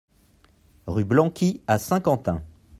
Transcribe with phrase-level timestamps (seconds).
[0.87, 2.41] Rue Blanqui à Saint-Quentin